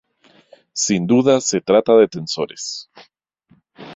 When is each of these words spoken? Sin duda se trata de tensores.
Sin 0.73 1.05
duda 1.05 1.39
se 1.41 1.61
trata 1.61 1.95
de 1.95 2.07
tensores. 2.07 2.89